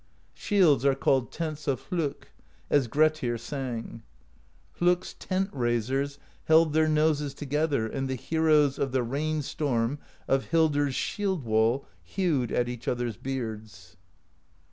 Shields 0.33 0.83
are 0.83 0.95
called 0.95 1.31
Tents 1.31 1.67
of 1.67 1.79
Hlokk, 1.91 2.29
as 2.71 2.87
Grettir 2.87 3.37
sang: 3.37 4.01
Hlokk's 4.79 5.13
Tent 5.13 5.51
Raisers 5.53 6.17
held 6.45 6.73
their 6.73 6.87
noses 6.89 7.35
Together, 7.35 7.85
and 7.85 8.09
the 8.09 8.15
heroes 8.15 8.79
Of 8.79 8.93
the 8.93 9.03
Rain 9.03 9.43
Storm 9.43 9.99
of 10.27 10.45
Hildr's 10.49 10.95
Shield 10.95 11.43
Wall 11.43 11.85
Hewed 12.01 12.51
at 12.51 12.67
each 12.67 12.87
other's 12.87 13.17
beards. 13.17 13.95